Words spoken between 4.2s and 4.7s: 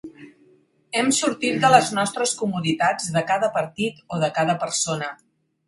de cada